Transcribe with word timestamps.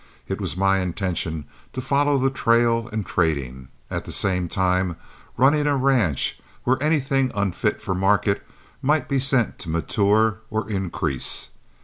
It 0.27 0.41
was 0.41 0.57
my 0.57 0.79
intention 0.79 1.45
to 1.73 1.79
follow 1.79 2.17
the 2.17 2.31
trail 2.31 2.89
and 2.91 3.05
trading, 3.05 3.67
at 3.91 4.03
the 4.05 4.11
same 4.11 4.49
time 4.49 4.95
running 5.37 5.67
a 5.67 5.77
ranch 5.77 6.39
where 6.63 6.81
anything 6.81 7.31
unfit 7.35 7.79
for 7.79 7.93
market 7.93 8.41
might 8.81 9.07
be 9.07 9.19
sent 9.19 9.59
to 9.59 9.69
mature 9.69 10.39
or 10.49 10.67
increase. 10.67 11.49